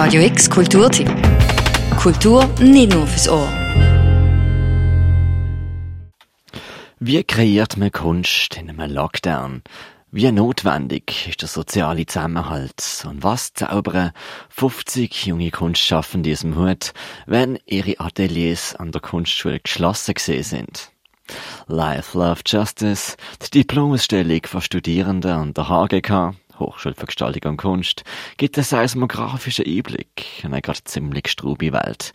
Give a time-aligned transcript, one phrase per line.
[0.00, 1.10] Radio X Kulturtipp.
[2.00, 3.48] Kultur nicht nur fürs Ohr.
[7.00, 9.62] Wie kreiert man Kunst in einem Lockdown?
[10.12, 13.04] Wie notwendig ist der soziale Zusammenhalt?
[13.10, 14.12] Und was zaubern
[14.50, 16.92] 50 junge Kunstschaffende diesem Hut,
[17.26, 20.92] wenn ihre Ateliers an der Kunstschule geschlossen gesehen sind?
[21.66, 28.04] Life, Love, Justice, die Diplomausstellung von Studierenden an der HGK, Hochschule für Gestaltung und Kunst,
[28.36, 32.12] gibt einen seismografischen Einblick in eine gerade ziemlich strube Welt.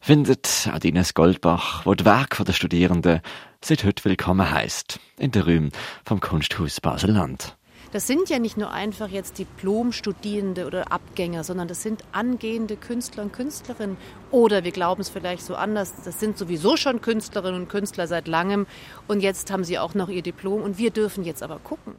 [0.00, 3.20] Findet auch Ines Goldbach, wo das Werk der Studierenden
[3.64, 5.72] seit heute willkommen heisst, in den Räumen
[6.04, 7.56] vom Kunsthaus Basel-Land.
[7.92, 13.22] Das sind ja nicht nur einfach jetzt Diplom-Studierende oder Abgänger, sondern das sind angehende Künstler
[13.22, 13.96] und Künstlerinnen.
[14.30, 18.28] Oder wir glauben es vielleicht so anders, das sind sowieso schon Künstlerinnen und Künstler seit
[18.28, 18.66] langem
[19.06, 21.94] und jetzt haben sie auch noch ihr Diplom und wir dürfen jetzt aber gucken.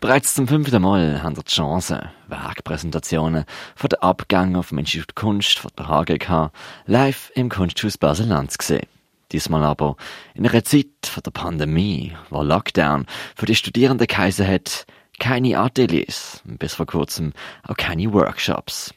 [0.00, 3.44] Bereits zum fünften Mal haben wir die Chance, Werkpräsentationen
[3.74, 6.50] von den Abgängen vom Institut Kunst von der HGK
[6.86, 8.86] live im Kunsthaus Basel-Land zu sehen.
[9.32, 9.96] Diesmal aber
[10.34, 14.86] in einer Zeit von der Pandemie, wo Lockdown für die Studierenden geheißen hat,
[15.18, 17.32] keine Ateliers, bis vor kurzem
[17.66, 18.92] auch keine Workshops.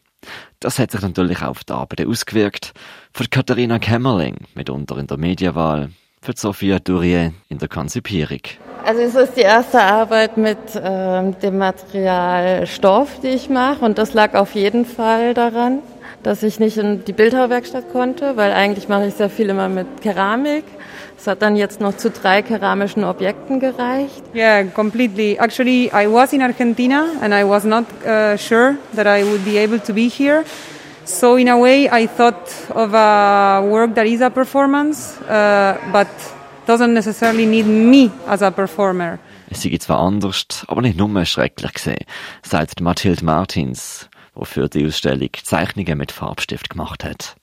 [0.60, 2.74] Das hat sich natürlich auf die Arbeit ausgewirkt.
[3.14, 8.42] Für Katharina Kämmerling, mitunter in der Medienwahl, für Sophia Durier in der Konzipierung.
[8.88, 13.98] Also es ist die erste Arbeit mit äh, dem Material Stoff, die ich mache und
[13.98, 15.80] das lag auf jeden Fall daran,
[16.24, 20.00] dass ich nicht in die Bildhauerwerkstatt konnte, weil eigentlich mache ich sehr viel immer mit
[20.02, 20.64] Keramik.
[21.18, 24.24] Es hat dann jetzt noch zu drei keramischen Objekten gereicht.
[24.34, 25.38] Yeah, completely.
[25.38, 29.58] Actually, I was in Argentina and I was not uh, sure that I would be
[29.58, 30.46] able to be here.
[31.04, 36.08] So in a way, I thought of a work that is a performance, uh, but
[36.68, 39.20] doesn't necessarily need me as a performer.
[39.50, 42.06] Es sei zwar anders, aber nicht nur schrecklich gesehen,
[42.44, 47.36] sagt Mathilde Martins, wofür die Ausstellung Zeichnungen mit Farbstift gemacht hat.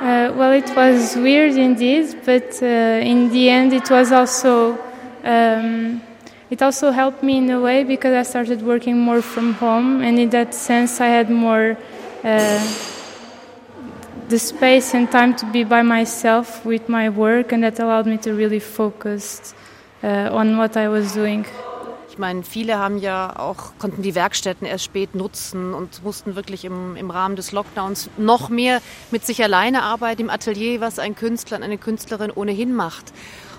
[0.00, 4.76] Uh, well, it was weird indeed, but uh, in the end, it was also
[5.24, 6.02] um,
[6.50, 10.18] it also helped me in a way because I started working more from home, and
[10.18, 11.78] in that sense, I had more
[12.22, 12.60] uh,
[14.28, 18.18] the space and time to be by myself with my work, and that allowed me
[18.18, 19.54] to really focus
[20.02, 21.44] uh, on what I was doing.
[22.08, 26.64] Ich meine, viele haben ja auch, konnten die Werkstätten erst spät nutzen und mussten wirklich
[26.64, 31.14] im, im Rahmen des Lockdowns noch mehr mit sich alleine arbeiten im Atelier, was ein
[31.14, 33.12] Künstler und eine Künstlerin ohnehin macht.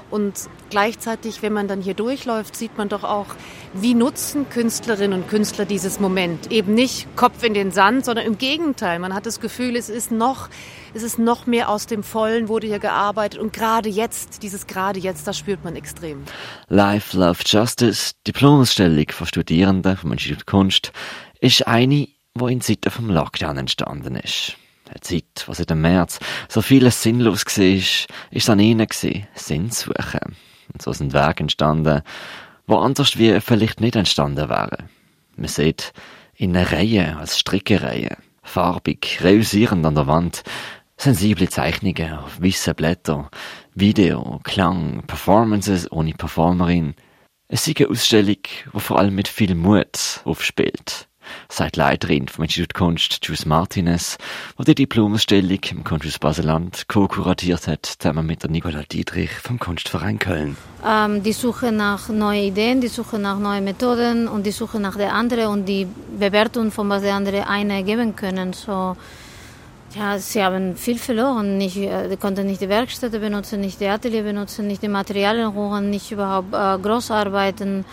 [0.09, 3.28] Und gleichzeitig, wenn man dann hier durchläuft, sieht man doch auch,
[3.73, 6.51] wie nutzen Künstlerinnen und Künstler dieses Moment.
[6.51, 9.00] Eben nicht Kopf in den Sand, sondern im Gegenteil.
[9.00, 10.50] Man hat das Gefühl, es ist noch,
[10.94, 13.40] es ist noch mehr aus dem Vollen wurde hier gearbeitet.
[13.40, 16.24] Und gerade jetzt, dieses gerade jetzt, das spürt man extrem.
[16.69, 20.91] Life, Love, Justice, Diplomausstellung von Studierenden vom Institut Kunst,
[21.41, 24.57] ist eine, die in Zeiten vom Lockdown entstanden ist.
[24.90, 29.72] Eine Zeit, wo seit dem März so vieles sinnlos war, ist an ihnen gewesen, Sinn
[29.72, 30.36] zu suchen.
[30.74, 32.02] Und so sind Wege entstanden,
[32.66, 34.90] wo anders wie vielleicht nicht entstanden wären.
[35.36, 35.94] Man sieht
[36.36, 40.44] in einer Reihe, als Strickereihe, farbig, reusierend an der Wand,
[40.98, 43.30] sensible Zeichnungen auf weißen Blätter,
[43.75, 46.96] Video, Klang, Performances ohne Performerin.
[47.48, 48.38] Es ist eine Ausstellung,
[48.74, 51.08] die vor allem mit viel Mut aufspielt
[51.49, 54.17] sagt Leiterin vom Institut Kunst, Jules Martinez,
[54.59, 60.19] die die Diplomausstellung im Kunsthaus Baseland co-kuratiert hat, zusammen mit der Nicola Dietrich vom Kunstverein
[60.19, 60.57] Köln.
[60.85, 64.95] Ähm, die Suche nach neuen Ideen, die Suche nach neuen Methoden und die Suche nach
[64.95, 65.88] der anderen und die
[66.19, 68.53] Bewertung von was der andere eine geben können.
[68.53, 68.95] So,
[69.95, 71.57] ja, sie haben viel verloren.
[71.57, 75.53] Nicht, äh, die konnten nicht die Werkstätte benutzen, nicht die Atelier benutzen, nicht die Materialien
[75.53, 77.85] holen, nicht überhaupt äh, groß arbeiten.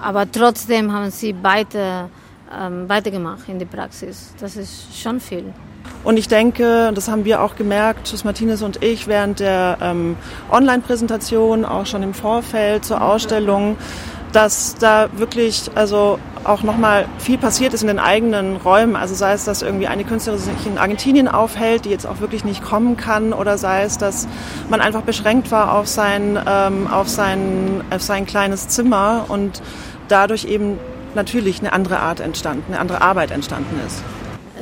[0.00, 2.08] Aber trotzdem haben sie beide
[2.56, 4.34] ähm, weitergemacht in die Praxis.
[4.40, 5.52] Das ist schon viel.
[6.04, 10.16] Und ich denke, das haben wir auch gemerkt, Schuss Martinez und ich, während der ähm,
[10.50, 13.76] Online-Präsentation, auch schon im Vorfeld zur Ausstellung,
[14.32, 18.96] dass da wirklich also auch nochmal viel passiert ist in den eigenen Räumen.
[18.96, 22.44] Also sei es, dass irgendwie eine Künstlerin sich in Argentinien aufhält, die jetzt auch wirklich
[22.44, 24.26] nicht kommen kann, oder sei es, dass
[24.70, 29.60] man einfach beschränkt war auf sein, ähm, auf sein, auf sein kleines Zimmer und
[30.08, 30.78] dadurch eben
[31.14, 34.02] natürlich eine andere Art entstanden, eine andere Arbeit entstanden ist.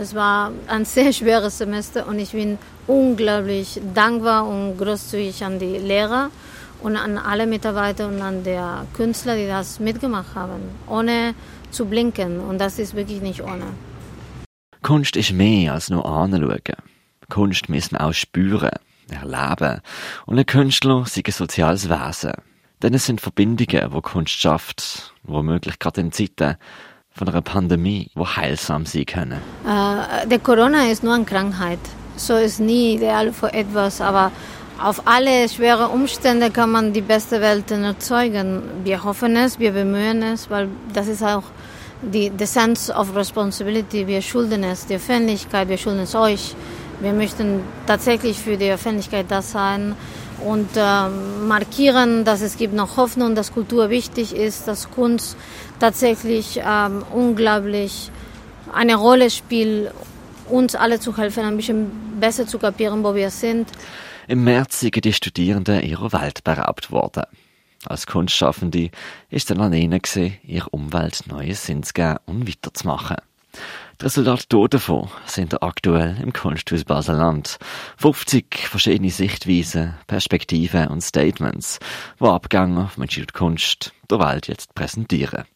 [0.00, 5.76] Es war ein sehr schweres Semester und ich bin unglaublich dankbar und großzügig an die
[5.76, 6.30] Lehrer
[6.82, 8.58] und an alle Mitarbeiter und an die
[8.94, 11.34] Künstler, die das mitgemacht haben, ohne
[11.70, 12.40] zu blinken.
[12.40, 13.64] Und das ist wirklich nicht ohne.
[14.82, 16.62] Kunst ist mehr als nur anschauen.
[17.28, 18.70] Kunst müssen auch spüren,
[19.10, 19.80] erleben.
[20.26, 22.32] Und ein Künstler ist ein soziales Wesen.
[22.82, 26.56] Denn es sind Verbindungen, wo Kunst schafft, womöglich gerade in Zeiten
[27.10, 29.40] von einer Pandemie, die heilsam sein können.
[29.66, 31.80] Äh, der Corona ist nur eine Krankheit.
[32.16, 34.30] So ist nie ideal für etwas, aber
[34.80, 38.62] auf alle schwere Umstände kann man die beste Welt erzeugen.
[38.84, 41.42] Wir hoffen es, wir bemühen es, weil das ist auch
[42.00, 44.06] die the sense of responsibility.
[44.06, 46.54] Wir schulden es der Öffentlichkeit, wir schulden es euch.
[47.00, 49.96] Wir möchten tatsächlich für die Öffentlichkeit das sein
[50.44, 51.08] und äh,
[51.46, 55.36] markieren, dass es gibt noch Hoffnung, dass Kultur wichtig ist, dass Kunst
[55.80, 58.10] tatsächlich ähm, unglaublich
[58.72, 59.92] eine Rolle spielt,
[60.48, 61.90] uns alle zu helfen, ein bisschen
[62.20, 63.68] besser zu kapieren, wo wir sind.
[64.26, 67.24] Im März sind die Studierenden ihrer Welt beraubt worden.
[67.86, 68.90] Als Kunstschaffende
[69.30, 73.16] ist dann an ihnen gewesen, ihre Umwelt neue Sinn zu geben und weiterzumachen.
[74.00, 77.58] Die Resultate davon sind aktuell im Kunsthaus Baseland.
[77.96, 81.80] 50 verschiedene Sichtweisen, Perspektiven und Statements,
[82.20, 85.46] die Abgänger vom Institut Kunst der Welt jetzt präsentieren.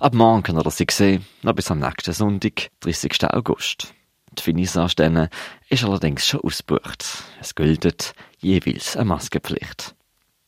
[0.00, 3.24] Ab morgen können ihr sie sehen, noch bis am nächsten Sonntag, 30.
[3.24, 3.92] August.
[4.38, 5.28] Die Finissage
[5.68, 7.04] ist allerdings schon ausgebucht.
[7.40, 9.94] Es gilt jeweils eine Maskenpflicht.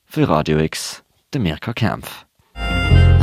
[0.07, 1.03] Für Radio X,
[1.35, 2.25] der Mirka Kempf.